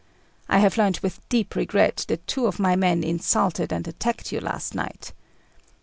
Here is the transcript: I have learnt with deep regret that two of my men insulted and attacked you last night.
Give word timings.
I 0.49 0.57
have 0.57 0.77
learnt 0.77 1.03
with 1.03 1.19
deep 1.29 1.53
regret 1.53 2.05
that 2.07 2.25
two 2.25 2.47
of 2.47 2.57
my 2.57 2.75
men 2.75 3.03
insulted 3.03 3.71
and 3.71 3.87
attacked 3.87 4.31
you 4.31 4.39
last 4.39 4.73
night. 4.73 5.13